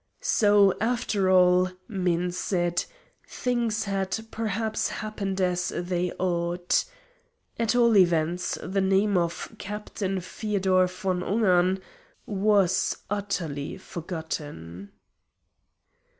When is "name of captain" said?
8.81-10.19